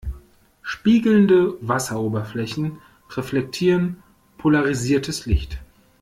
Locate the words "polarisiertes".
4.39-5.27